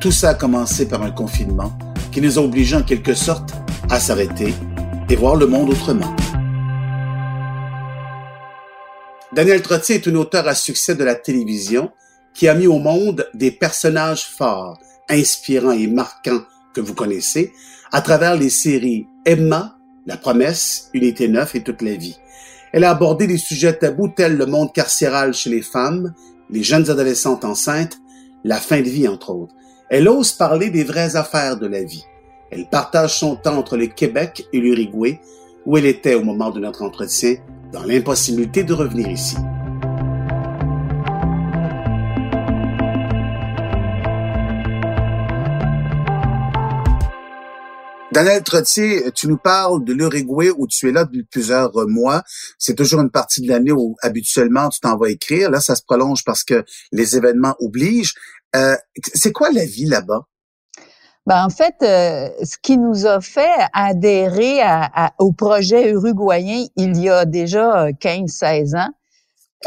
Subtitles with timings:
[0.00, 1.76] Tout ça a commencé par un confinement
[2.10, 3.52] qui nous a obligés en quelque sorte
[3.90, 4.54] à s'arrêter
[5.10, 6.16] et voir le monde autrement.
[9.34, 11.90] Daniel Trottier est une auteur à succès de la télévision
[12.32, 14.78] qui a mis au monde des personnages forts,
[15.10, 17.52] inspirants et marquants que vous connaissez
[17.92, 22.16] à travers les séries Emma, La promesse, Unité 9 et Toute la vie.
[22.72, 26.14] Elle a abordé des sujets tabous tels le monde carcéral chez les femmes,
[26.48, 27.98] les jeunes adolescentes enceintes,
[28.44, 29.54] la fin de vie entre autres.
[29.92, 32.04] Elle ose parler des vraies affaires de la vie.
[32.52, 35.20] Elle partage son temps entre le Québec et l'Uruguay,
[35.66, 37.34] où elle était au moment de notre entretien,
[37.72, 39.36] dans l'impossibilité de revenir ici.
[48.12, 52.22] Daniel Trottier, tu nous parles de l'Uruguay où tu es là depuis plusieurs mois.
[52.58, 55.50] C'est toujours une partie de l'année où habituellement tu t'en vas écrire.
[55.50, 58.14] Là, ça se prolonge parce que les événements obligent.
[58.56, 58.76] Euh,
[59.14, 60.22] c'est quoi la vie là-bas?
[61.26, 64.60] Ben, en fait, euh, ce qui nous a fait adhérer
[65.18, 68.90] au projet uruguayen il y a déjà 15-16 ans,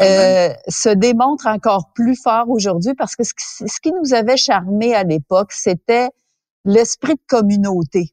[0.00, 5.04] euh, se démontre encore plus fort aujourd'hui parce que ce qui nous avait charmé à
[5.04, 6.08] l'époque, c'était
[6.64, 8.12] l'esprit de communauté.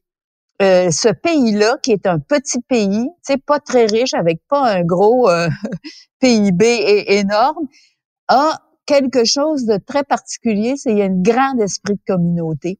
[0.60, 3.08] Euh, ce pays-là, qui est un petit pays,
[3.46, 5.48] pas très riche, avec pas un gros euh,
[6.20, 6.62] PIB
[7.08, 7.66] énorme,
[8.28, 12.78] a quelque chose de très particulier, c'est il y a un grand esprit de communauté.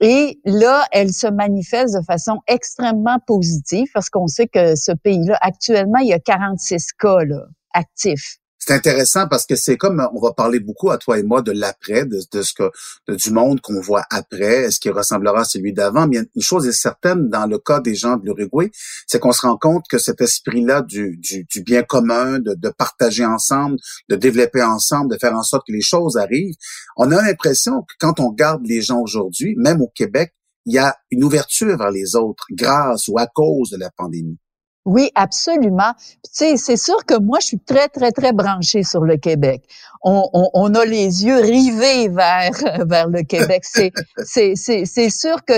[0.00, 5.38] Et là, elle se manifeste de façon extrêmement positive parce qu'on sait que ce pays-là,
[5.40, 10.20] actuellement, il y a 46 cas là, actifs c'est intéressant parce que c'est comme on
[10.20, 12.70] va parler beaucoup à toi et moi de l'après, de, ce que
[13.12, 16.06] du monde qu'on voit après, est-ce qu'il ressemblera à celui d'avant?
[16.06, 18.70] Mais une chose est certaine dans le cas des gens de l'Uruguay,
[19.08, 23.24] c'est qu'on se rend compte que cet esprit-là du, du, bien commun, de, de partager
[23.24, 23.78] ensemble,
[24.08, 26.54] de développer ensemble, de faire en sorte que les choses arrivent,
[26.96, 30.34] on a l'impression que quand on garde les gens aujourd'hui, même au Québec,
[30.66, 34.38] il y a une ouverture vers les autres grâce ou à cause de la pandémie.
[34.84, 35.92] Oui, absolument.
[36.24, 39.62] Tu sais, c'est sûr que moi, je suis très, très, très branchée sur le Québec.
[40.02, 42.50] On, on, on a les yeux rivés vers
[42.86, 43.62] vers le Québec.
[43.64, 43.92] C'est
[44.24, 45.54] c'est c'est sûr que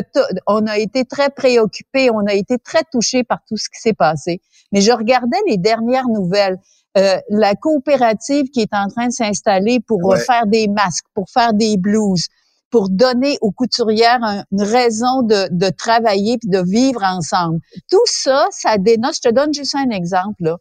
[0.46, 3.94] on a été très préoccupés, on a été très touchés par tout ce qui s'est
[3.94, 4.42] passé.
[4.72, 6.58] Mais je regardais les dernières nouvelles.
[6.96, 11.52] Euh, la coopérative qui est en train de s'installer pour faire des masques, pour faire
[11.52, 12.28] des blouses,
[12.74, 14.18] pour donner aux couturières
[14.50, 17.60] une raison de, de travailler puis de vivre ensemble.
[17.88, 19.14] Tout ça, ça dénote.
[19.14, 20.56] Je te donne juste un exemple, là.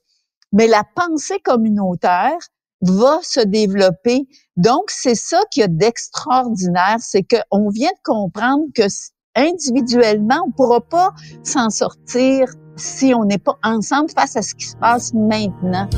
[0.51, 2.37] mais la pensée communautaire
[2.81, 4.27] va se développer.
[4.57, 8.83] Donc, c'est ça qu'il y a d'extraordinaire, c'est qu'on vient de comprendre que
[9.33, 11.09] individuellement, on pourra pas
[11.41, 12.45] s'en sortir
[12.75, 15.89] si on n'est pas ensemble face à ce qui se passe maintenant.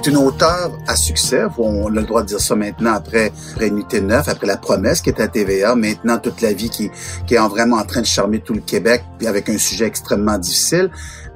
[0.00, 3.32] Qui es une auteure à succès, on a le droit de dire ça maintenant après,
[3.54, 6.90] après Unité 9, après La Promesse qui est à TVA, maintenant toute la vie qui,
[7.26, 10.38] qui est vraiment en train de charmer tout le Québec puis avec un sujet extrêmement
[10.38, 10.90] difficile.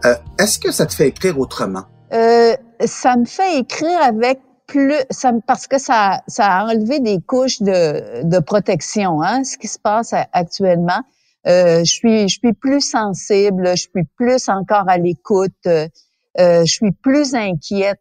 [0.05, 1.85] Euh, Est-ce que ça te fait écrire autrement?
[2.13, 2.55] Euh,
[2.85, 7.61] ça me fait écrire avec plus, ça, parce que ça, ça a enlevé des couches
[7.61, 11.01] de, de protection, hein, ce qui se passe actuellement.
[11.47, 15.67] Euh, je suis, je suis plus sensible, je suis plus encore à l'écoute.
[15.67, 17.99] Euh, je suis plus inquiète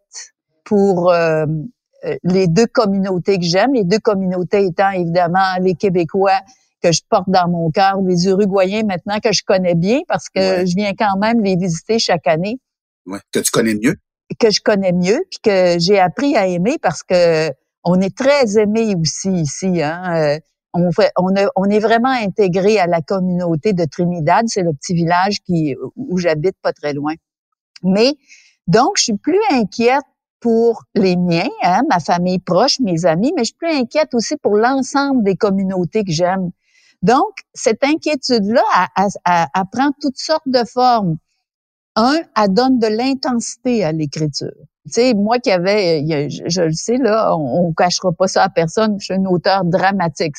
[0.63, 1.45] pour euh,
[2.05, 6.39] euh, les deux communautés que j'aime, les deux communautés étant évidemment les Québécois
[6.81, 10.65] que je porte dans mon cœur, les Uruguayens maintenant que je connais bien parce que
[10.65, 12.59] je viens quand même les visiter chaque année.
[13.05, 13.95] Ouais, que tu connais mieux?
[14.39, 17.49] Que je connais mieux, puis que j'ai appris à aimer parce que
[17.83, 19.81] on est très aimé aussi ici.
[19.81, 20.37] Hein?
[20.73, 24.93] On, fait, on, on est vraiment intégré à la communauté de Trinidad, c'est le petit
[24.93, 27.15] village qui où j'habite pas très loin.
[27.83, 28.13] Mais
[28.67, 30.03] donc, je suis plus inquiète
[30.39, 34.37] pour les miens, hein, ma famille proche, mes amis, mais je suis plus inquiète aussi
[34.37, 36.51] pour l'ensemble des communautés que j'aime.
[37.01, 38.61] Donc, cette inquiétude-là,
[39.71, 41.17] prend toutes sortes de formes.
[41.99, 44.53] Un, elle donne de l'intensité à l'écriture.
[44.85, 48.49] Tu sais, moi qui avais, je, le sais là, on, on, cachera pas ça à
[48.49, 48.95] personne.
[48.99, 50.35] Je suis un auteur dramatique.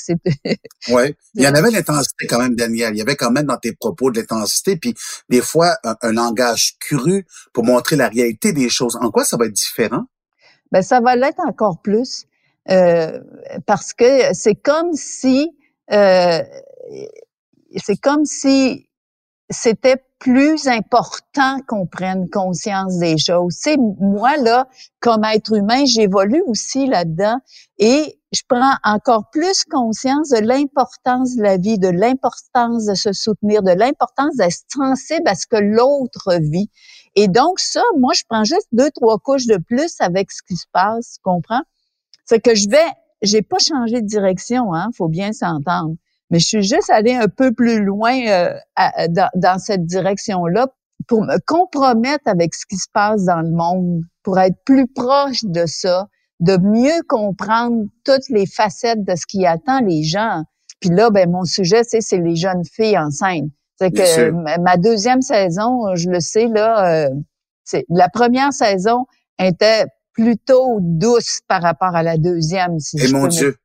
[0.89, 2.95] oui, il y en avait l'intensité quand même, Daniel.
[2.95, 4.95] Il y avait quand même dans tes propos de l'intensité, puis
[5.29, 8.97] des fois un, langage cru pour montrer la réalité des choses.
[9.01, 10.05] En quoi ça va être différent?
[10.73, 12.27] Ben ça va l'être encore plus
[12.71, 13.21] euh,
[13.67, 15.51] parce que c'est comme si
[15.93, 16.43] euh,
[17.77, 18.89] c'est comme si
[19.49, 23.57] c'était plus important qu'on prenne conscience des choses.
[23.59, 24.69] C'est moi là,
[25.01, 27.39] comme être humain, j'évolue aussi là-dedans
[27.79, 33.13] et je prends encore plus conscience de l'importance de la vie, de l'importance de se
[33.13, 36.71] soutenir, de l'importance d'être sensible à ce que l'autre vit.
[37.17, 40.57] Et donc ça, moi, je prends juste deux, trois couches de plus avec ce qui
[40.57, 41.63] se passe, tu comprends?
[42.27, 42.87] C'est que je vais,
[43.23, 45.97] j'ai pas changé de direction, hein, faut bien s'entendre.
[46.31, 48.55] Mais je suis juste allée un peu plus loin euh,
[49.35, 50.69] dans, cette direction-là
[51.09, 55.45] pour me compromettre avec ce qui se passe dans le monde, pour être plus proche
[55.45, 56.07] de ça,
[56.41, 60.45] de mieux comprendre toutes les facettes de ce qui attend les gens.
[60.81, 63.51] Puis là, ben mon sujet, c'est c'est les jeunes filles enceintes.
[63.79, 64.31] C'est que
[64.61, 67.11] ma deuxième saison, je le sais là, euh,
[67.65, 69.07] c'est la première saison
[69.39, 72.79] était plutôt douce par rapport à la deuxième.
[72.79, 73.57] Si Et mon Dieu.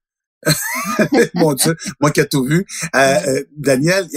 [1.36, 2.66] Mon Dieu, moi qui ai tout vu.
[2.96, 4.08] Euh, euh Daniel,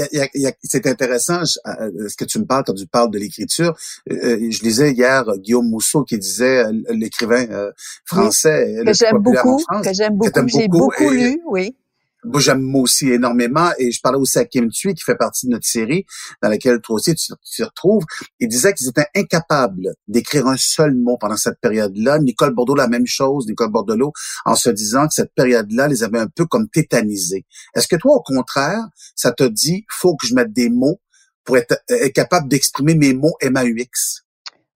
[0.63, 3.77] c'est intéressant euh, ce que tu me parles quand tu parles de l'écriture.
[4.11, 7.47] Euh, je lisais hier Guillaume Mousseau qui disait l'écrivain
[8.05, 11.75] français que j'aime beaucoup, que j'aime beaucoup, j'ai beaucoup lu, oui
[12.29, 15.53] moi, j'aime aussi énormément et je parlais aussi à Kim Thuy qui fait partie de
[15.53, 16.05] notre série
[16.43, 18.05] dans laquelle toi aussi tu, te retrouves.
[18.39, 22.19] Il disait qu'ils étaient incapables d'écrire un seul mot pendant cette période-là.
[22.19, 24.13] Nicole Bordeaux, la même chose, Nicole Bordelot,
[24.45, 27.47] en se disant que cette période-là les avait un peu comme tétanisés.
[27.75, 28.85] Est-ce que toi, au contraire,
[29.15, 31.01] ça te dit, faut que je mette des mots
[31.45, 31.75] pour être,
[32.15, 34.25] capable d'exprimer mes mots MAUX?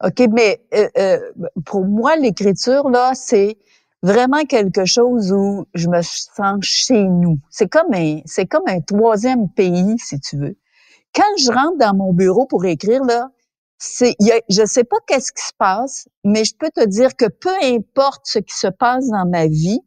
[0.05, 1.19] OK, mais euh, euh,
[1.65, 3.57] pour moi, l'écriture, là, c'est
[4.03, 7.39] vraiment quelque chose où je me sens chez nous.
[7.51, 10.57] C'est comme un, c'est comme un troisième pays, si tu veux.
[11.15, 13.31] Quand je rentre dans mon bureau pour écrire, là,
[13.79, 17.17] c'est, y a, je sais pas qu'est-ce qui se passe, mais je peux te dire
[17.17, 19.81] que peu importe ce qui se passe dans ma vie,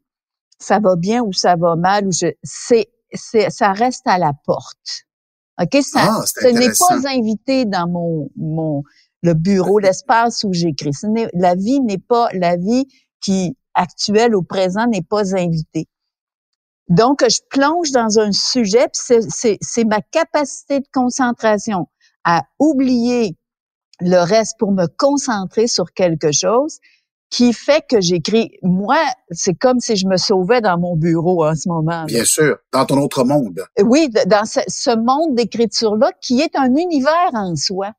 [0.60, 4.34] ça va bien ou ça va mal, ou je, c'est, c'est, ça reste à la
[4.46, 5.06] porte.
[5.62, 8.84] Ok, ça, ah, ce n'est pas invité dans mon, mon,
[9.24, 10.92] le bureau, l'espace où j'écris.
[11.34, 12.88] La vie n'est pas la vie
[13.22, 15.88] qui actuel au présent n'est pas invité.
[16.90, 21.88] Donc, je plonge dans un sujet, c'est ma capacité de concentration
[22.24, 23.36] à oublier
[24.02, 26.80] le reste pour me concentrer sur quelque chose
[27.30, 28.52] qui fait que j'écris.
[28.62, 29.00] Moi,
[29.32, 32.06] c'est comme si je me sauvais dans mon bureau en ce moment.
[32.06, 33.66] Bien sûr, dans ton autre monde.
[33.84, 37.92] Oui, dans ce, ce monde d'écriture-là qui est un univers en soi.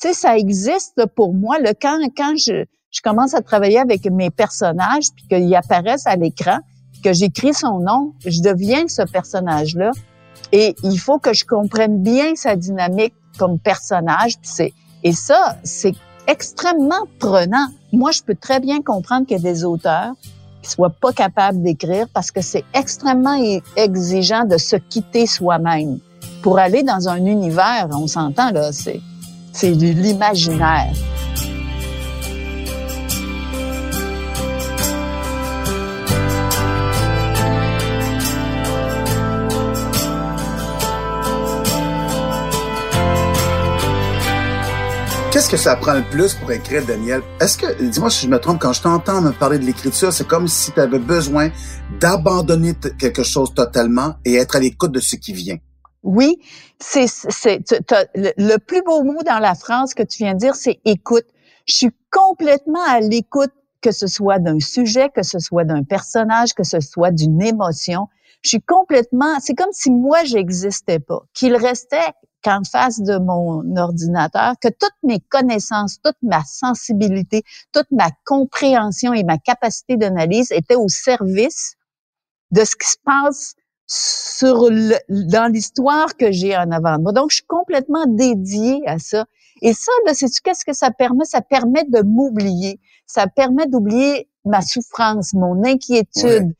[0.00, 1.58] Tu sais, ça existe pour moi.
[1.58, 6.16] Le quand quand je je commence à travailler avec mes personnages, puis qu'ils apparaissent à
[6.16, 6.58] l'écran,
[7.04, 9.90] que j'écris son nom, je deviens ce personnage-là.
[10.52, 14.38] Et il faut que je comprenne bien sa dynamique comme personnage.
[14.38, 14.72] Puis c'est,
[15.04, 15.92] et ça, c'est
[16.26, 17.66] extrêmement prenant.
[17.92, 20.14] Moi, je peux très bien comprendre qu'il y a des auteurs
[20.62, 23.38] qui soient pas capables d'écrire parce que c'est extrêmement
[23.76, 25.98] exigeant de se quitter soi-même.
[26.42, 29.00] Pour aller dans un univers, on s'entend là, c'est,
[29.52, 30.94] c'est l'imaginaire.
[45.46, 47.22] Qu'est-ce que ça prend le plus pour écrire, Daniel?
[47.40, 50.26] Est-ce que, dis-moi si je me trompe, quand je t'entends me parler de l'écriture, c'est
[50.26, 51.50] comme si tu avais besoin
[52.00, 55.58] d'abandonner quelque chose totalement et être à l'écoute de ce qui vient.
[56.02, 56.36] Oui,
[56.80, 57.60] c'est, c'est,
[58.14, 61.26] le plus beau mot dans la phrase que tu viens de dire, c'est écoute.
[61.64, 66.54] Je suis complètement à l'écoute, que ce soit d'un sujet, que ce soit d'un personnage,
[66.54, 68.08] que ce soit d'une émotion.
[68.42, 72.10] Je suis complètement, c'est comme si moi j'existais pas, qu'il restait
[72.46, 79.12] qu'en face de mon ordinateur, que toutes mes connaissances, toute ma sensibilité, toute ma compréhension
[79.12, 81.74] et ma capacité d'analyse étaient au service
[82.52, 83.56] de ce qui se passe
[83.88, 87.12] sur le, dans l'histoire que j'ai en avant de moi.
[87.12, 89.24] Donc, je suis complètement dédiée à ça.
[89.60, 91.24] Et ça, là, sais-tu qu'est-ce que ça permet?
[91.24, 92.78] Ça permet de m'oublier.
[93.06, 96.54] Ça permet d'oublier ma souffrance, mon inquiétude,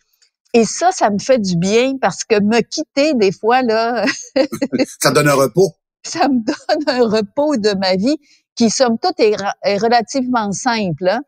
[0.57, 4.07] et ça, ça me fait du bien parce que me quitter des fois, là...
[5.01, 5.73] ça donne un repos.
[6.03, 8.17] Ça me donne un repos de ma vie
[8.55, 11.11] qui, somme toute, est, relativement simple.
[11.11, 11.21] Hein.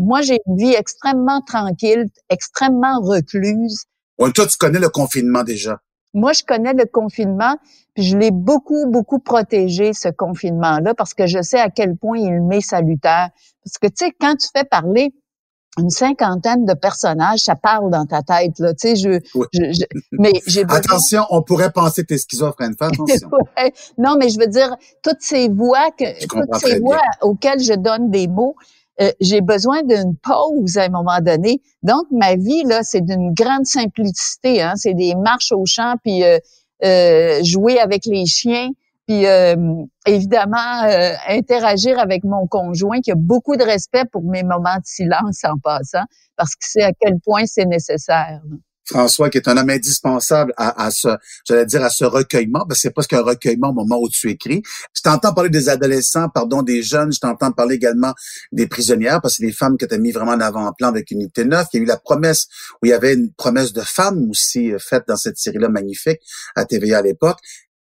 [0.00, 3.84] moi, j'ai une vie extrêmement tranquille, extrêmement recluse.
[4.18, 5.78] Ouais, toi, tu connais le confinement déjà.
[6.12, 7.56] moi, je connais le confinement,
[7.94, 12.18] puis je l'ai beaucoup, beaucoup protégé, ce confinement-là, parce que je sais à quel point
[12.18, 13.30] il m'est salutaire.
[13.64, 15.14] Parce que, tu sais, quand tu fais parler
[15.78, 19.18] une cinquantaine de personnages, ça parle dans ta tête, là, tu sais, je,
[19.52, 23.28] je, mais j'ai Attention, on pourrait penser que t'es schizophrène, fais attention.
[23.98, 28.10] Non, mais je veux dire, toutes ces voix que, toutes ces voix auxquelles je donne
[28.10, 28.54] des mots,
[29.00, 31.60] euh, j'ai besoin d'une pause à un moment donné.
[31.82, 34.62] Donc, ma vie, là, c'est d'une grande simplicité.
[34.62, 34.74] Hein?
[34.76, 36.38] C'est des marches au champ, puis euh,
[36.84, 38.70] euh, jouer avec les chiens,
[39.06, 39.24] puis
[40.06, 40.82] évidemment
[41.28, 45.58] interagir avec mon conjoint qui a beaucoup de respect pour mes moments de silence en
[45.62, 46.04] passant,
[46.36, 48.40] parce que c'est à quel point c'est nécessaire.
[48.86, 51.08] François, qui est un homme indispensable à, à ce,
[51.46, 54.30] j'allais dire, à ce recueillement, parce que c'est presque un recueillement au moment où tu
[54.30, 54.62] écris.
[54.94, 58.12] Je t'entends parler des adolescents, pardon, des jeunes, je t'entends parler également
[58.52, 61.10] des prisonnières, parce que c'est des femmes que tu as mis vraiment en avant-plan avec
[61.10, 61.66] Unité 9.
[61.72, 62.46] Il y a eu la promesse,
[62.82, 66.20] où il y avait une promesse de femme aussi euh, faite dans cette série-là magnifique
[66.54, 67.38] à TVA à l'époque.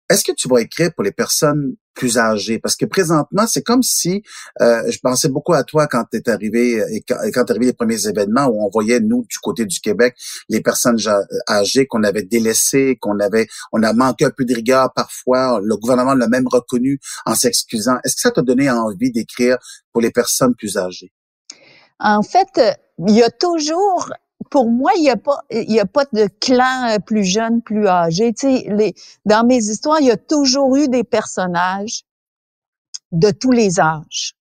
[0.09, 2.59] Est-ce que tu vas écrire pour les personnes plus âgées?
[2.61, 4.23] Parce que présentement, c'est comme si,
[4.61, 7.73] euh, je pensais beaucoup à toi quand tu es arrivé, et quand, quand arrivé les
[7.73, 10.17] premiers événements où on voyait, nous, du côté du Québec,
[10.49, 10.99] les personnes
[11.49, 15.61] âgées qu'on avait délaissées, qu'on avait, on a manqué un peu de rigueur parfois.
[15.63, 17.97] Le gouvernement l'a même reconnu en s'excusant.
[18.05, 19.59] Est-ce que ça t'a donné envie d'écrire
[19.93, 21.13] pour les personnes plus âgées?
[21.99, 22.61] En fait,
[22.99, 24.13] il y a toujours
[24.51, 27.63] pour moi, il n'y a pas, il y a pas de clan euh, plus jeune,
[27.63, 28.33] plus âgé.
[28.33, 32.05] Tu sais, les, dans mes histoires, il y a toujours eu des personnages
[33.13, 34.35] de tous les âges.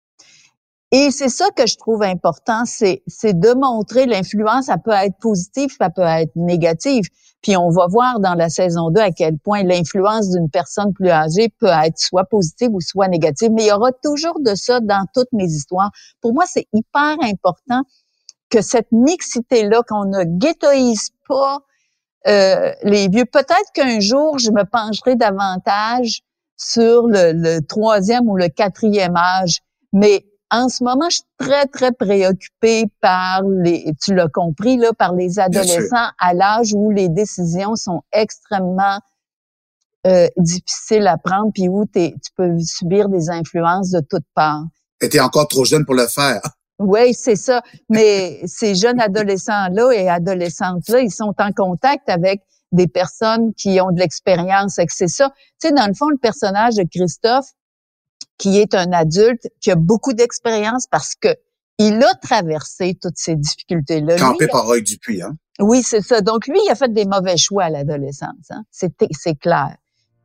[0.92, 5.70] Et c'est ça que je trouve important, c'est, de montrer l'influence, ça peut être positive,
[5.78, 7.04] ça peut être négative.
[7.42, 11.10] Puis on va voir dans la saison 2 à quel point l'influence d'une personne plus
[11.10, 13.52] âgée peut être soit positive ou soit négative.
[13.52, 15.92] Mais il y aura toujours de ça dans toutes mes histoires.
[16.22, 17.84] Pour moi, c'est hyper important
[18.56, 21.60] que cette mixité-là, qu'on ne ghettoise pas
[22.28, 23.26] euh, les vieux.
[23.26, 26.22] Peut-être qu'un jour, je me pencherai davantage
[26.56, 29.60] sur le, troisième ou le quatrième âge,
[29.92, 34.94] mais en ce moment, je suis très, très préoccupée par les, tu l'as compris, là,
[34.94, 39.00] par les adolescents à l'âge où les décisions sont extrêmement
[40.08, 44.64] euh, difficiles à prendre, puis où tu peux subir des influences de toutes parts.
[45.02, 46.42] Et tu es encore trop jeune pour le faire.
[46.80, 47.62] Oui, c'est ça.
[47.90, 52.42] Mais ces jeunes adolescents-là et adolescentes-là, ils sont en contact avec
[52.72, 54.80] des personnes qui ont de l'expérience.
[54.90, 55.30] C'est ça.
[55.62, 57.48] Tu sais, dans le fond, le personnage de Christophe,
[58.38, 61.30] qui est un adulte, qui a beaucoup d'expérience parce que
[61.78, 64.18] il a traversé toutes ces difficultés-là.
[64.18, 65.36] Campé par Roy Dupuis, hein?
[65.60, 66.22] Oui, c'est ça.
[66.22, 68.50] Donc, lui, il a fait des mauvais choix à l'adolescence.
[68.50, 68.64] Hein?
[68.72, 69.76] C'est clair.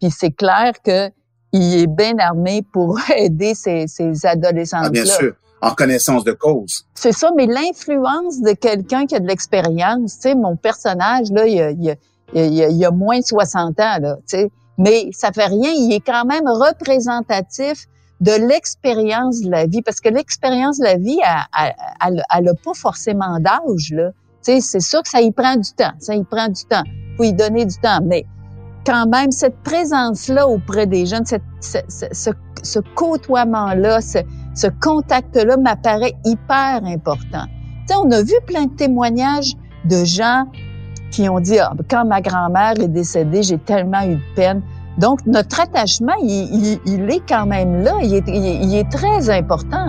[0.01, 1.09] Puis c'est clair que
[1.53, 4.87] il est bien armé pour aider ces, ces adolescents-là.
[4.87, 6.87] Ah, bien sûr en connaissance de cause.
[6.95, 11.47] C'est ça, mais l'influence de quelqu'un qui a de l'expérience, tu sais, mon personnage, là,
[11.47, 11.71] il y a,
[12.35, 15.93] il y a, moins de 60 ans, là, tu sais, mais ça fait rien, il
[15.93, 17.87] est quand même représentatif
[18.21, 21.19] de l'expérience de la vie, parce que l'expérience de la vie,
[22.05, 24.11] elle n'a pas forcément d'âge, là.
[24.43, 26.83] Tu sais, c'est sûr que ça y prend du temps, ça y prend du temps.
[27.19, 28.25] Faut y donner du temps, mais
[28.87, 32.31] quand même, cette présence-là auprès des jeunes, cette, ce, ce,
[32.63, 34.01] ce côtoiement-là,
[34.55, 37.45] ce, contact-là m'apparaît hyper important.
[37.87, 39.55] Tu sais, on a vu plein de témoignages
[39.85, 40.45] de gens
[41.11, 44.63] qui ont dit, ah, quand ma grand-mère est décédée, j'ai tellement eu de peine.
[44.99, 49.89] Donc, notre attachement, il, il, est quand même là, il il est très important.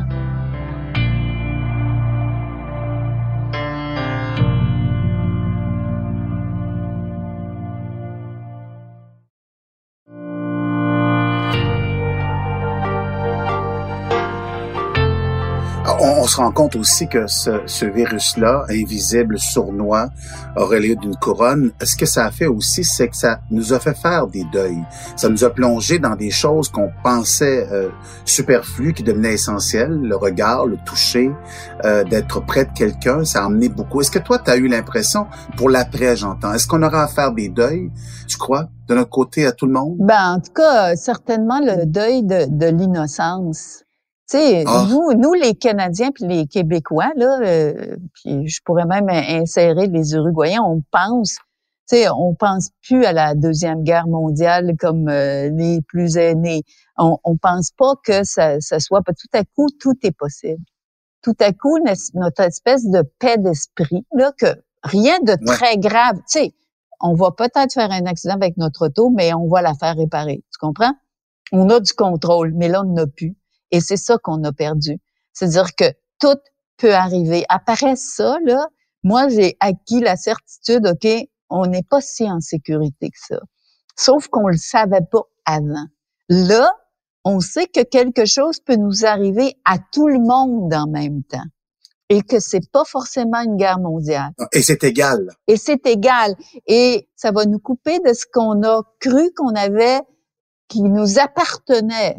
[16.01, 20.09] On, se rend compte aussi que ce, ce virus-là, invisible, sournois,
[20.55, 21.71] aurait lieu d'une couronne.
[21.81, 24.83] Ce que ça a fait aussi, c'est que ça nous a fait faire des deuils.
[25.15, 27.89] Ça nous a plongé dans des choses qu'on pensait euh,
[28.25, 29.99] superflues, qui devenaient essentielles.
[30.01, 31.31] Le regard, le toucher,
[31.85, 34.01] euh, d'être près de quelqu'un, ça a emmené beaucoup.
[34.01, 35.27] Est-ce que toi, tu as eu l'impression,
[35.57, 37.91] pour l'après, j'entends, est-ce qu'on aura à faire des deuils,
[38.27, 39.97] tu crois, de notre côté à tout le monde?
[39.99, 43.83] Ben, en tout cas, certainement le deuil de, de l'innocence.
[44.31, 44.85] Sais, ah.
[44.89, 50.13] nous, nous les Canadiens puis les Québécois là, euh, puis je pourrais même insérer les
[50.13, 51.35] Uruguayens, on pense,
[51.89, 56.63] tu sais, on pense plus à la deuxième guerre mondiale comme euh, les plus aînés.
[56.97, 60.63] On, on pense pas que ça, ça soit tout à coup tout est possible.
[61.21, 61.79] Tout à coup
[62.13, 66.53] notre espèce de paix d'esprit là que rien de très grave, tu sais,
[67.01, 70.41] on va peut-être faire un accident avec notre auto, mais on va la faire réparer.
[70.53, 70.93] Tu comprends?
[71.51, 73.35] On a du contrôle, mais là on n'a plus.
[73.71, 74.99] Et c'est ça qu'on a perdu.
[75.33, 75.85] C'est-à-dire que
[76.19, 76.39] tout
[76.77, 77.45] peut arriver.
[77.49, 78.67] Après ça, là,
[79.03, 81.07] moi, j'ai acquis la certitude, OK,
[81.49, 83.39] on n'est pas si en sécurité que ça.
[83.97, 85.85] Sauf qu'on le savait pas avant.
[86.29, 86.71] Là,
[87.23, 91.45] on sait que quelque chose peut nous arriver à tout le monde en même temps
[92.09, 94.31] et que c'est pas forcément une guerre mondiale.
[94.51, 95.29] Et c'est égal.
[95.47, 96.35] Et c'est égal.
[96.67, 100.01] Et ça va nous couper de ce qu'on a cru qu'on avait,
[100.67, 102.17] qui nous appartenait.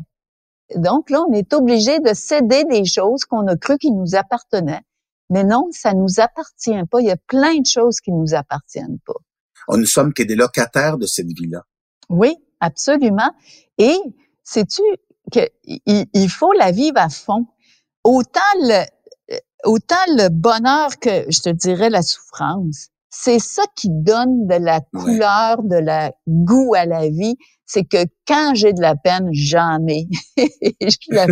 [0.76, 4.82] Donc là, on est obligé de céder des choses qu'on a cru qui nous appartenaient.
[5.30, 7.00] Mais non, ça nous appartient pas.
[7.00, 9.14] Il y a plein de choses qui nous appartiennent pas.
[9.68, 11.62] On ne sommes que des locataires de cette vie-là.
[12.08, 13.30] Oui, absolument.
[13.78, 13.96] Et
[14.42, 14.82] sais-tu
[15.30, 17.46] qu'il faut la vivre à fond.
[18.04, 18.84] Autant le,
[19.64, 22.88] autant le bonheur que, je te dirais, la souffrance.
[23.14, 27.36] C'est ça qui donne de la couleur, de la goût à la vie.
[27.66, 30.08] C'est que quand j'ai de la peine, j'en ai.
[30.80, 31.26] je, la,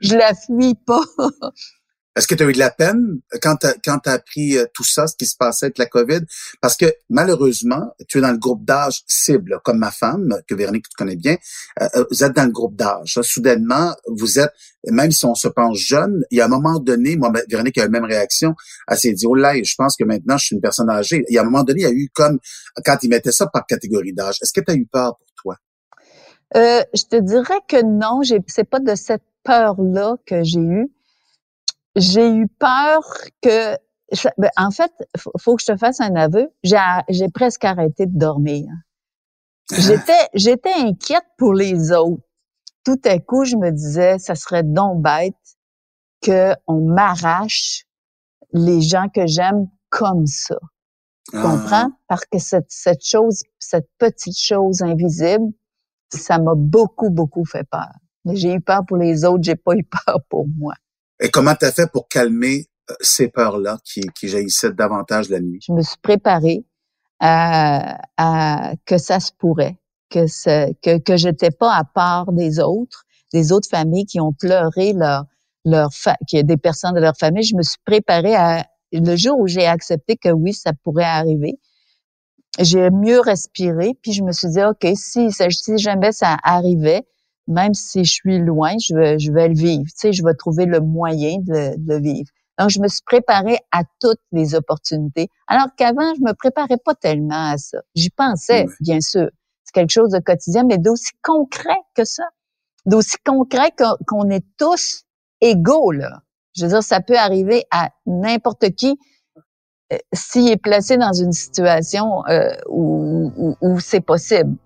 [0.00, 1.02] je la fuis pas.
[2.18, 5.06] Est-ce que tu as eu de la peine quand tu as, appris euh, tout ça,
[5.06, 6.22] ce qui se passait avec la COVID?
[6.60, 10.88] Parce que malheureusement, tu es dans le groupe d'âge cible, comme ma femme, que Véronique,
[10.88, 11.36] tu connais bien.
[11.80, 13.20] Euh, euh, vous êtes dans le groupe d'âge.
[13.22, 14.50] Soudainement, vous êtes,
[14.88, 17.82] même si on se pense jeune, il y a un moment donné, moi, Véronique a
[17.82, 18.56] la même réaction.
[18.88, 21.24] Elle s'est dit, oh là, je pense que maintenant, je suis une personne âgée.
[21.28, 22.40] Il y a un moment donné, il y a eu comme,
[22.84, 25.56] quand ils mettaient ça par catégorie d'âge, est-ce que tu as eu peur pour toi?
[26.56, 30.90] Euh, je te dirais que non, c'est pas de cette peur-là que j'ai eu
[31.96, 33.02] j'ai eu peur
[33.42, 33.76] que,
[34.38, 36.48] ben, en fait, faut, faut que je te fasse un aveu.
[36.62, 38.66] J'ai presque arrêté de dormir.
[39.70, 39.76] Ah.
[39.78, 42.22] J'étais, j'étais inquiète pour les autres.
[42.84, 45.34] Tout à coup, je me disais, ça serait donc bête
[46.22, 47.84] que on m'arrache
[48.52, 50.58] les gens que j'aime comme ça.
[51.30, 51.42] Tu ah.
[51.42, 51.90] comprends?
[52.06, 55.52] Parce que cette, cette chose, cette petite chose invisible,
[56.10, 57.92] ça m'a beaucoup, beaucoup fait peur.
[58.24, 60.74] Mais j'ai eu peur pour les autres, j'ai pas eu peur pour moi.
[61.20, 65.40] Et comment tu as fait pour calmer euh, ces peurs-là qui, qui jaillissaient davantage la
[65.40, 65.60] nuit?
[65.66, 66.64] Je me suis préparée
[67.20, 69.76] à, à que ça se pourrait,
[70.10, 74.32] que ce, que, que j'étais pas à part des autres, des autres familles qui ont
[74.32, 75.24] pleuré leur
[75.64, 75.90] leur
[76.26, 77.42] qui des personnes de leur famille.
[77.42, 81.58] Je me suis préparée à le jour où j'ai accepté que oui, ça pourrait arriver.
[82.58, 87.06] J'ai mieux respiré, puis je me suis dit ok, si, si jamais ça arrivait,
[87.48, 89.84] même si je suis loin, je vais, je vais le vivre.
[89.84, 92.28] Tu sais, je vais trouver le moyen de, de le vivre.
[92.58, 96.94] Donc, je me suis préparée à toutes les opportunités, alors qu'avant, je me préparais pas
[96.94, 97.78] tellement à ça.
[97.94, 99.28] J'y pensais, bien sûr.
[99.64, 102.24] C'est quelque chose de quotidien, mais d'aussi concret que ça.
[102.86, 103.70] D'aussi concret
[104.06, 105.04] qu'on est tous
[105.40, 106.22] égaux, là.
[106.56, 108.98] Je veux dire, ça peut arriver à n'importe qui
[109.92, 114.56] euh, s'il est placé dans une situation euh, où, où, où c'est possible.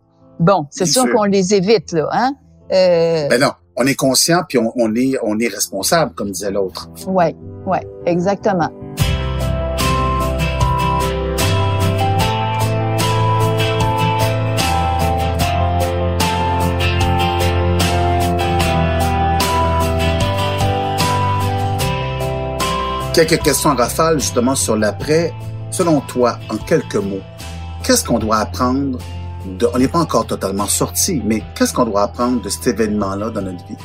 [0.41, 2.33] Bon, c'est sûr, sûr qu'on les évite, là, hein?
[2.73, 3.29] Euh...
[3.29, 6.89] Ben non, on est conscient puis on, on, est on est responsable, comme disait l'autre.
[7.07, 7.35] Ouais,
[7.67, 8.71] ouais, exactement.
[23.15, 25.35] Quelques questions en rafale justement sur l'après.
[25.71, 27.21] Selon toi, en quelques mots,
[27.85, 28.99] qu'est-ce qu'on doit apprendre
[29.75, 33.43] on n'est pas encore totalement sorti, mais qu'est-ce qu'on doit apprendre de cet événement-là dans
[33.43, 33.77] notre vie?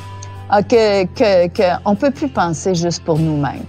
[0.50, 3.65] Ah, que, que, que, on peut plus penser juste pour nous-mêmes.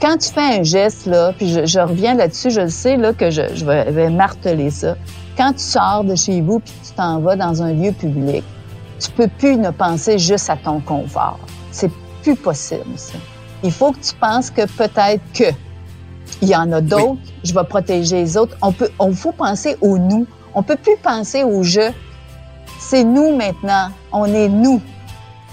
[0.00, 3.12] Quand tu fais un geste, là, puis je, je reviens là-dessus, je le sais, là,
[3.12, 4.96] que je, je vais, marteler ça.
[5.36, 8.42] Quand tu sors de chez vous puis tu t'en vas dans un lieu public,
[8.98, 11.38] tu peux plus ne penser juste à ton confort.
[11.70, 11.90] C'est
[12.22, 13.18] plus possible, ça.
[13.62, 15.52] Il faut que tu penses que peut-être que
[16.42, 18.56] il y en a d'autres, je vais protéger les autres.
[18.62, 20.26] On peut, on faut penser au nous.
[20.54, 21.90] On peut plus penser au jeu.
[22.78, 23.88] C'est nous maintenant.
[24.12, 24.80] On est nous.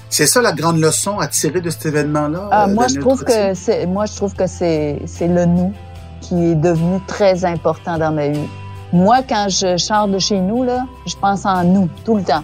[0.09, 2.47] C'est ça la grande leçon à tirer de cet événement-là.
[2.51, 5.73] Ah, moi, je trouve que c'est, moi, je trouve que c'est, c'est le nous
[6.21, 8.47] qui est devenu très important dans ma vie.
[8.93, 12.43] Moi, quand je sors de chez nous, là, je pense en nous tout le temps.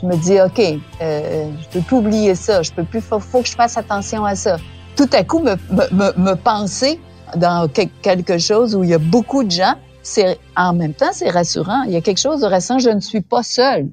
[0.00, 0.60] Je me dis, OK,
[1.02, 2.62] euh, je peux plus oublier ça.
[2.62, 4.56] Je peux plus, faut, faut que je fasse attention à ça.
[4.96, 6.98] Tout à coup, me, me, me penser
[7.36, 9.74] dans quelque chose où il y a beaucoup de gens
[10.04, 11.82] c'est en même temps, c'est rassurant.
[11.82, 12.78] Il y a quelque chose de rassurant.
[12.78, 13.88] Je ne suis pas seule.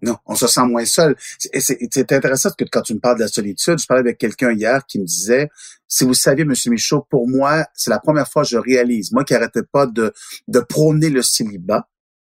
[0.00, 1.16] Non, on se sent moins seul.
[1.38, 4.86] C'est intéressant que quand tu me parles de la solitude, je parlais avec quelqu'un hier
[4.86, 5.50] qui me disait,
[5.88, 9.24] si vous saviez, Monsieur Michaud, pour moi, c'est la première fois que je réalise, moi
[9.24, 10.12] qui arrêtais pas de,
[10.46, 11.88] de prôner le célibat,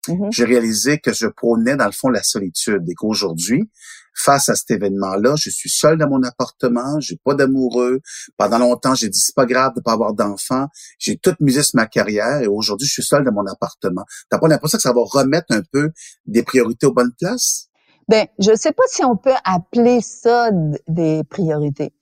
[0.07, 0.31] mm-hmm.
[0.31, 3.69] j'ai réalisé que je prônais dans le fond la solitude et qu'aujourd'hui,
[4.15, 8.01] face à cet événement-là, je suis seul dans mon appartement, j'ai pas d'amoureux.
[8.37, 10.67] Pendant longtemps, j'ai dit c'est pas grave de pas avoir d'enfants.
[10.99, 14.03] J'ai tout misé sur ma carrière et aujourd'hui, je suis seul dans mon appartement.
[14.29, 15.91] T'as pas l'impression que ça va remettre un peu
[16.25, 17.69] des priorités aux bonnes places?
[18.07, 20.51] Ben, je sais pas si on peut appeler ça
[20.87, 21.93] des priorités.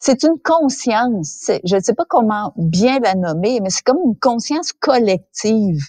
[0.00, 1.50] C'est une conscience.
[1.64, 5.80] Je ne sais pas comment bien la nommer, mais c'est comme une conscience collective.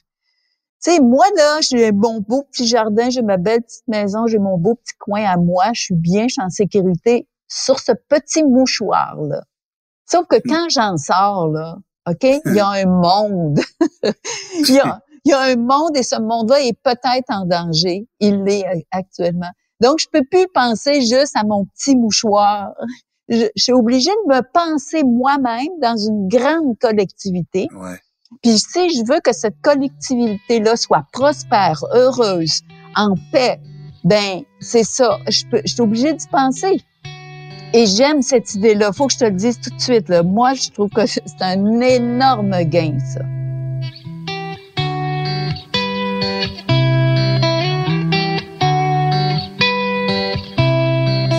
[0.85, 4.37] Tu sais, moi, là, j'ai mon beau petit jardin, j'ai ma belle petite maison, j'ai
[4.37, 7.91] mon beau petit coin à moi, je suis bien, je suis en sécurité sur ce
[8.07, 9.41] petit mouchoir-là.
[10.05, 13.59] Sauf que quand j'en sors, là, OK, il y a un monde.
[14.59, 14.75] il,
[15.25, 18.07] y a, un monde et ce monde-là est peut-être en danger.
[18.19, 19.49] Il l'est actuellement.
[19.81, 22.73] Donc, je peux plus penser juste à mon petit mouchoir.
[23.27, 27.67] Je, suis obligée de me penser moi-même dans une grande collectivité.
[28.41, 32.61] Puis si je veux que cette collectivité-là soit prospère, heureuse,
[32.95, 33.59] en paix,
[34.03, 35.19] ben c'est ça.
[35.29, 36.81] Je, peux, je suis obligée d'y penser.
[37.73, 38.93] Et j'aime cette idée-là.
[38.93, 40.09] Faut que je te le dise tout de suite.
[40.23, 43.21] Moi, je trouve que c'est un énorme gain, ça.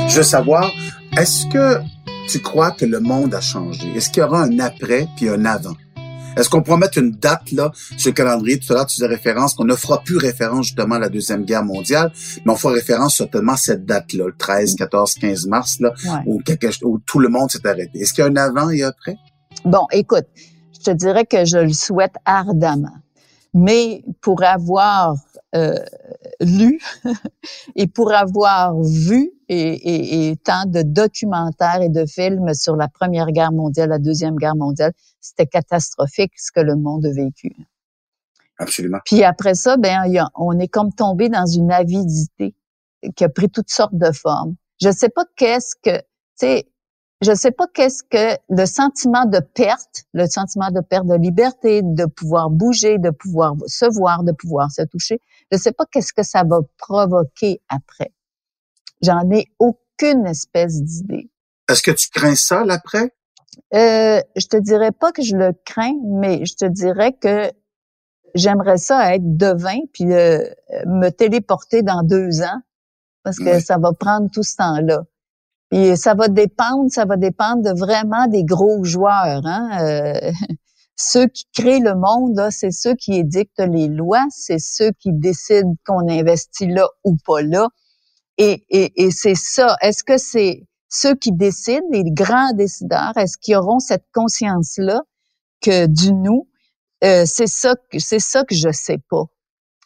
[0.09, 0.71] Je veux savoir,
[1.19, 1.81] est-ce que
[2.29, 3.87] tu crois que le monde a changé?
[3.95, 5.75] Est-ce qu'il y aura un après puis un avant?
[6.37, 8.59] Est-ce qu'on pourra mettre une date là sur le calendrier?
[8.59, 11.45] Tout à l'heure, tu faisais référence qu'on ne fera plus référence justement à la Deuxième
[11.45, 12.13] Guerre mondiale,
[12.45, 15.93] mais on fera référence certainement à cette date-là, le 13, 14, 15 mars, là,
[16.27, 16.41] où,
[16.83, 18.01] où tout le monde s'est arrêté.
[18.01, 19.17] Est-ce qu'il y a un avant et un après?
[19.65, 20.27] Bon, écoute,
[20.75, 22.97] je te dirais que je le souhaite ardemment.
[23.55, 25.17] Mais pour avoir
[25.55, 25.79] euh,
[26.41, 26.81] lu
[27.77, 33.31] et pour avoir vu et, et, tant de documentaires et de films sur la Première
[33.31, 37.55] Guerre mondiale, la Deuxième Guerre mondiale, c'était catastrophique ce que le monde a vécu.
[38.59, 38.99] Absolument.
[39.05, 42.55] Puis après ça, ben on est comme tombé dans une avidité
[43.15, 44.57] qui a pris toutes sortes de formes.
[44.81, 46.05] Je sais pas qu'est-ce que, tu
[46.37, 46.67] sais,
[47.23, 51.81] je sais pas qu'est-ce que le sentiment de perte, le sentiment de perte de liberté,
[51.83, 55.21] de pouvoir bouger, de pouvoir se voir, de pouvoir se toucher.
[55.51, 58.13] Je sais pas qu'est-ce que ça va provoquer après.
[59.03, 61.31] J'en ai aucune espèce d'idée.
[61.69, 63.13] Est-ce que tu crains ça l'après?
[63.75, 67.51] Euh, je te dirais pas que je le crains, mais je te dirais que
[68.35, 70.39] j'aimerais ça être devin puis euh,
[70.87, 72.61] me téléporter dans deux ans
[73.25, 75.03] parce que ça va prendre tout ce temps-là.
[75.71, 79.45] Puis ça va dépendre, ça va dépendre de vraiment des gros joueurs.
[79.45, 79.69] Hein?
[79.83, 80.31] Euh,
[80.97, 85.75] ceux qui créent le monde, c'est ceux qui édictent les lois, c'est ceux qui décident
[85.85, 87.67] qu'on investit là ou pas là.
[88.39, 89.77] Et, c'est ça.
[89.81, 95.03] Est-ce que c'est ceux qui décident, les grands décideurs, est-ce qu'ils auront cette conscience-là
[95.61, 96.49] que du nous?
[97.05, 99.25] Euh, c'est ça que c'est ça que je sais pas.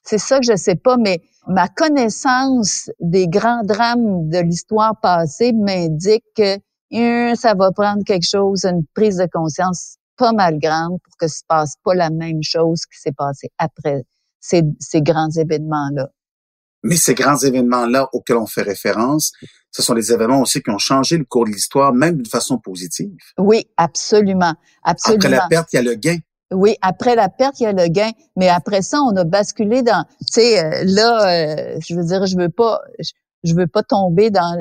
[0.05, 5.53] C'est ça que je sais pas, mais ma connaissance des grands drames de l'histoire passée
[5.53, 6.59] m'indique que
[7.37, 11.43] ça va prendre quelque chose, une prise de conscience pas mal grande pour que se
[11.49, 14.05] passe pas la même chose qui s'est passé après
[14.41, 16.11] ces, ces grands événements-là.
[16.83, 19.33] Mais ces grands événements-là auxquels on fait référence,
[19.71, 22.59] ce sont des événements aussi qui ont changé le cours de l'histoire, même d'une façon
[22.59, 23.17] positive.
[23.39, 25.25] Oui, absolument, absolument.
[25.25, 26.19] Après la perte, il y a le gain.
[26.53, 28.11] Oui, après la perte, il y a le gain.
[28.37, 32.27] Mais après ça, on a basculé dans, tu sais, euh, là, euh, je veux dire,
[32.27, 32.81] je veux pas,
[33.45, 34.59] je, veux pas tomber dans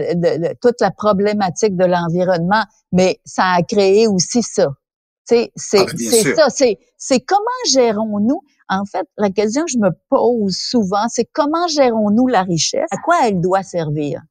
[0.61, 4.67] toute la problématique de l'environnement, mais ça a créé aussi ça.
[5.27, 7.39] Tu sais, c'est, ah, c'est ça, c'est comment
[7.71, 12.87] gérons-nous en fait, la question que je me pose souvent, c'est comment gérons-nous la richesse?
[12.91, 14.21] À quoi elle doit servir?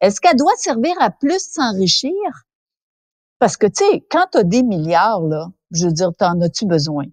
[0.00, 2.12] Est-ce qu'elle doit servir à plus s'enrichir?
[3.38, 6.66] Parce que, tu sais, quand tu as des milliards, là, je veux dire, t'en as-tu
[6.66, 7.04] besoin?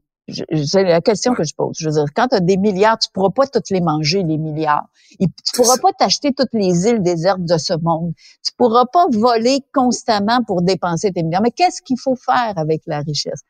[0.66, 1.76] C'est la question que je pose.
[1.78, 4.38] Je veux dire, quand tu as des milliards, tu pourras pas toutes les manger, les
[4.38, 4.88] milliards.
[5.20, 8.14] Et tu pourras pas t'acheter toutes les îles désertes de ce monde.
[8.44, 11.42] Tu pourras pas voler constamment pour dépenser tes milliards.
[11.42, 13.42] Mais qu'est-ce qu'il faut faire avec la richesse?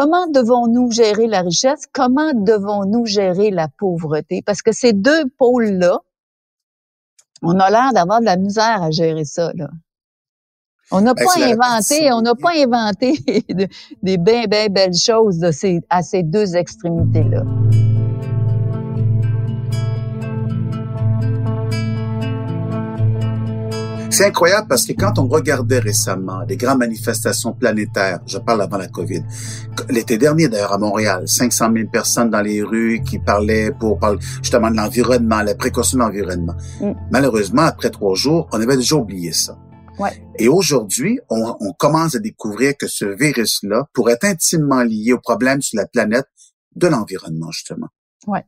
[0.00, 1.86] Comment devons-nous gérer la richesse?
[1.92, 4.42] Comment devons-nous gérer la pauvreté?
[4.46, 5.98] Parce que ces deux pôles-là,
[7.42, 9.68] on a l'air d'avoir de la misère à gérer ça, là.
[10.92, 13.18] On n'a ben, pas inventé, on n'a pas inventé
[14.04, 17.42] des bien, bien belles choses de ces, à ces deux extrémités-là.
[24.10, 28.78] C'est incroyable parce que quand on regardait récemment les grandes manifestations planétaires, je parle avant
[28.78, 29.22] la COVID,
[29.90, 34.18] l'été dernier d'ailleurs à Montréal, 500 000 personnes dans les rues qui parlaient pour parler
[34.42, 36.54] justement de l'environnement, la précaution de l'environnement.
[36.80, 36.92] Mm.
[37.10, 39.58] Malheureusement, après trois jours, on avait déjà oublié ça.
[39.98, 40.22] Ouais.
[40.38, 45.20] Et aujourd'hui, on, on, commence à découvrir que ce virus-là pourrait être intimement lié aux
[45.20, 46.26] problèmes sur la planète
[46.76, 47.88] de l'environnement, justement.
[48.26, 48.44] Ouais.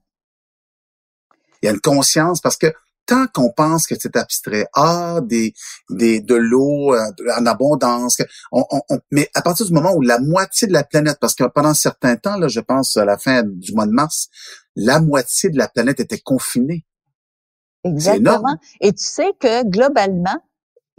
[1.63, 2.73] Il y a une conscience parce que
[3.11, 5.53] tant qu'on pense que c'est abstrait, ah, des,
[5.91, 7.01] des, de l'eau euh,
[7.37, 11.19] en abondance, on, on, mais à partir du moment où la moitié de la planète,
[11.21, 13.91] parce que pendant un certain temps, là, je pense à la fin du mois de
[13.91, 14.29] mars,
[14.77, 16.87] la moitié de la planète était confinée.
[17.83, 18.57] Exactement.
[18.81, 20.39] Et tu sais que globalement,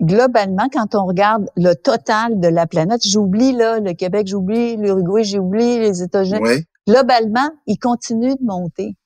[0.01, 5.23] globalement, quand on regarde le total de la planète, j'oublie là le Québec, j'oublie l'Uruguay,
[5.23, 6.65] j'oublie les États-Unis.
[6.85, 8.97] Globalement, il continue de monter.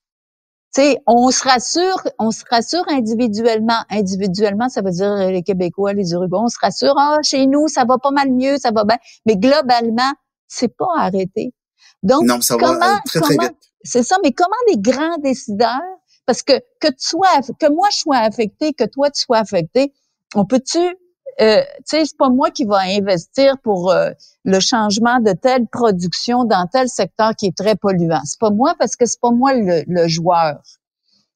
[0.81, 3.79] Sais, on se rassure, on se rassure individuellement.
[3.89, 7.85] Individuellement, ça veut dire les Québécois, les Uruguayens, on se rassure, ah, chez nous, ça
[7.85, 8.97] va pas mal mieux, ça va bien.
[9.25, 10.11] Mais globalement,
[10.47, 11.53] c'est pas arrêté.
[12.03, 13.57] Donc, non, ça comment, va très, très vite.
[13.83, 15.79] C'est ça, mais comment les grands décideurs,
[16.25, 17.27] parce que que tu sois,
[17.59, 19.93] que moi je sois affecté, que toi tu sois affecté,
[20.35, 20.79] on peut-tu
[21.41, 24.11] euh, tu sais, c'est pas moi qui va investir pour euh,
[24.45, 28.21] le changement de telle production dans tel secteur qui est très polluant.
[28.23, 30.61] C'est pas moi parce que c'est pas moi le, le joueur.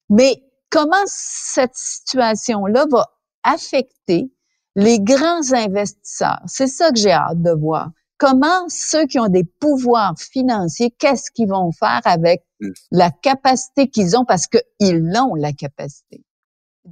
[0.09, 3.07] Mais comment cette situation-là va
[3.43, 4.31] affecter
[4.75, 6.41] les grands investisseurs?
[6.47, 7.89] C'est ça que j'ai hâte de voir.
[8.17, 12.69] Comment ceux qui ont des pouvoirs financiers, qu'est-ce qu'ils vont faire avec mm.
[12.91, 14.25] la capacité qu'ils ont?
[14.25, 16.23] Parce qu'ils ont la capacité?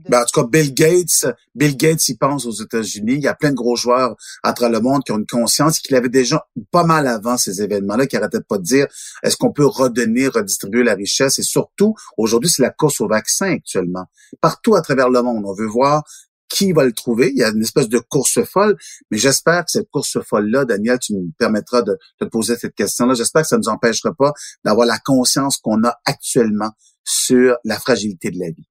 [0.09, 3.13] Ben, en tout cas, Bill Gates, Bill Gates, il pense aux États-Unis.
[3.13, 5.79] Il y a plein de gros joueurs à travers le monde qui ont une conscience
[5.79, 8.87] et qui l'avaient déjà pas mal avant ces événements-là, qui arrêtaient pas de dire
[9.23, 11.39] est-ce qu'on peut redonner, redistribuer la richesse?
[11.39, 14.05] Et surtout, aujourd'hui, c'est la course au vaccin actuellement.
[14.41, 16.03] Partout à travers le monde, on veut voir
[16.49, 17.31] qui va le trouver.
[17.31, 18.77] Il y a une espèce de course folle,
[19.11, 23.13] mais j'espère que cette course folle-là, Daniel, tu me permettras de, te poser cette question-là.
[23.13, 24.31] J'espère que ça ne nous empêchera pas
[24.63, 26.71] d'avoir la conscience qu'on a actuellement
[27.03, 28.67] sur la fragilité de la vie.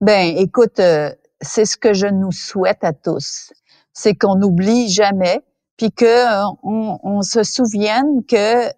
[0.00, 3.52] Ben, écoute, euh, c'est ce que je nous souhaite à tous.
[3.92, 5.44] C'est qu'on n'oublie jamais,
[5.76, 8.68] puis que euh, on, se souvienne que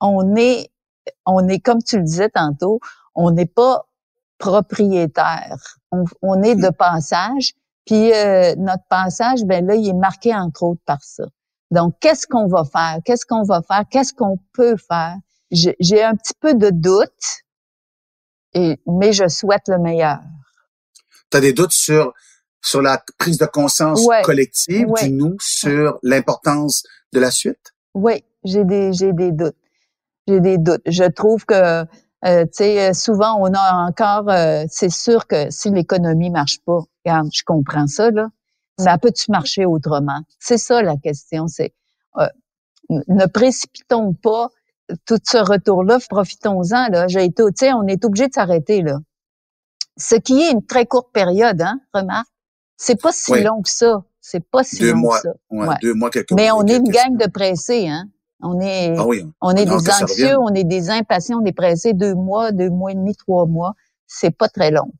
[0.00, 0.70] on est,
[1.26, 2.80] on est comme tu le disais tantôt,
[3.14, 3.86] on n'est pas
[4.38, 5.78] propriétaire.
[6.22, 7.52] On, est de passage,
[7.84, 11.24] puis euh, notre passage, ben là, il est marqué entre autres par ça.
[11.70, 12.98] Donc, qu'est-ce qu'on va faire?
[13.04, 13.84] Qu'est-ce qu'on va faire?
[13.90, 15.16] Qu'est-ce qu'on peut faire?
[15.50, 17.44] J'ai un petit peu de doute,
[18.54, 20.20] et, mais je souhaite le meilleur
[21.32, 22.12] tu as des doutes sur
[22.64, 27.74] sur la prise de conscience collective du nous sur l'importance de la suite?
[27.94, 29.56] Oui, j'ai des j'ai des doutes.
[30.28, 30.82] J'ai des doutes.
[30.86, 31.84] Je trouve que
[32.24, 36.80] euh, tu sais souvent on a encore euh, c'est sûr que si l'économie marche pas,
[37.04, 38.28] regarde, je comprends ça là.
[38.78, 40.20] Ça peut-tu marcher autrement?
[40.38, 41.74] C'est ça la question, c'est
[42.18, 42.28] euh,
[42.88, 44.48] ne précipitons pas
[45.06, 47.08] tout ce retour-là, profitons-en là.
[47.08, 48.98] J'ai été, tu sais, on est obligé de s'arrêter là
[49.96, 52.28] ce qui est une très courte période, hein, remarque.
[52.76, 54.04] C'est pas si long que ça.
[54.20, 55.34] C'est pas si deux long mois, que ça.
[55.50, 58.08] Ouais, Deux mois, quelques Mais on est une gang de pressés, hein.
[58.44, 61.92] On est, ah oui, on est des anxieux, on est des impatients, on est pressés
[61.92, 63.74] deux mois, deux mois et demi, trois mois.
[64.08, 64.92] C'est pas très long.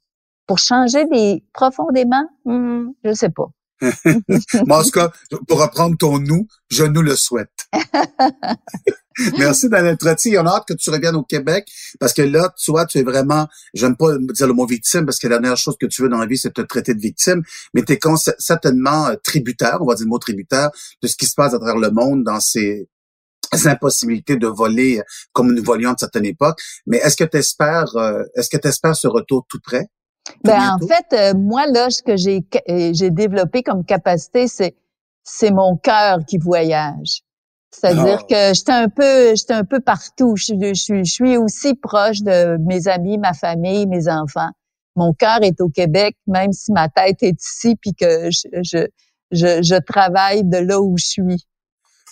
[0.47, 3.51] Pour changer des profondément, hmm, je sais pas.
[4.67, 5.11] Moi, en tout cas,
[5.49, 7.67] pour reprendre ton nous, je nous le souhaite.
[9.39, 10.37] Merci Daniel Trotti.
[10.39, 11.71] On a hâte que tu reviennes au Québec
[12.01, 15.19] parce que là, tu vois, tu es vraiment, j'aime pas dire le mot victime parce
[15.19, 17.43] que la dernière chose que tu veux dans la vie, c'est te traiter de victime,
[17.75, 17.99] mais tu es
[18.39, 20.71] certainement euh, tributaire, on va dire le mot tributaire,
[21.03, 22.89] de ce qui se passe à travers le monde dans ces
[23.67, 26.61] impossibilités de voler euh, comme nous volions à une certaine époque.
[26.87, 29.87] Mais est-ce que tu espères, euh, est-ce que tu espères ce retour tout près?
[30.45, 32.45] ben, en fait, moi, là, ce que j'ai,
[32.95, 34.77] j'ai développé comme capacité, c'est,
[35.25, 37.23] c'est mon cœur qui voyage.
[37.73, 40.37] C'est-à-dire que j'étais un peu, j'étais un peu partout.
[40.37, 44.51] Je, je, je, suis aussi proche de mes amis, ma famille, mes enfants.
[44.95, 48.87] Mon cœur est au Québec, même si ma tête est ici, puis que je, je,
[49.31, 51.47] je, je travaille de là où je suis.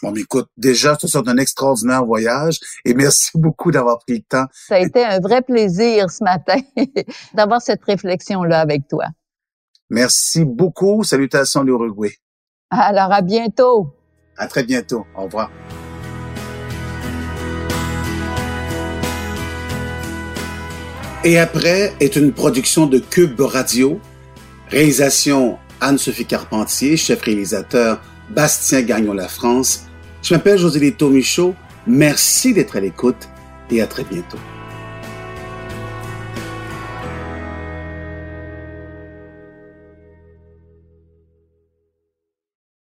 [0.03, 4.23] Bon, mais écoute, déjà, tu sors d'un extraordinaire voyage et merci beaucoup d'avoir pris le
[4.23, 4.47] temps.
[4.67, 6.57] Ça a été un vrai plaisir ce matin
[7.35, 9.05] d'avoir cette réflexion-là avec toi.
[9.91, 11.05] Merci beaucoup.
[11.05, 12.15] Salutations l'Uruguay.
[12.71, 13.93] Alors, à bientôt.
[14.37, 15.07] À très bientôt.
[15.15, 15.51] Au revoir.
[21.23, 24.01] Et après est une production de Cube Radio.
[24.71, 29.87] Réalisation Anne-Sophie Carpentier, chef réalisateur Bastien Gagnon La France.
[30.23, 31.55] Je m'appelle José Lito Michaud.
[31.87, 33.29] Merci d'être à l'écoute
[33.71, 34.39] et à très bientôt.